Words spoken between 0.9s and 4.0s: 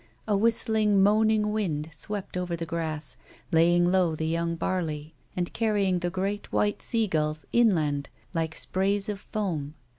moan ing wind swept over the grass, laying